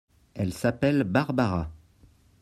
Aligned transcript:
Elle 0.33 0.51
s'appelle 0.51 1.03
Barbara. 1.03 1.69